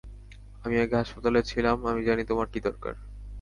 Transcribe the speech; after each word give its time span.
আমি 0.63 0.75
আগে 0.79 0.95
হাসপাতালে 0.95 1.39
ছিলাম, 1.43 1.77
আমি 1.85 2.01
জানি 2.03 2.23
তোমার 2.25 2.47
কী 2.47 2.59
দরকার। 2.59 2.93